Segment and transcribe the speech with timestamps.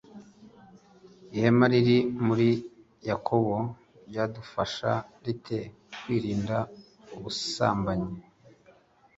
[1.35, 2.49] Ihame riri muri
[3.09, 3.55] Yakobo
[4.09, 4.91] ryadufasha
[5.23, 5.59] rite
[6.01, 6.57] kwirinda
[7.15, 8.11] ubusambanyi